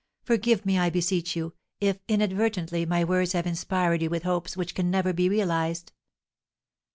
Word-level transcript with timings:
Forgive 0.23 0.65
me, 0.65 0.79
I 0.79 0.89
beseech 0.89 1.35
you, 1.35 1.53
if, 1.79 1.99
inadvertently, 2.07 2.87
my 2.87 3.03
words 3.03 3.33
have 3.33 3.45
inspired 3.45 4.01
you 4.01 4.09
with 4.09 4.23
hopes 4.23 4.57
which 4.57 4.73
can 4.73 4.89
never 4.89 5.13
be 5.13 5.29
realised." 5.29 5.91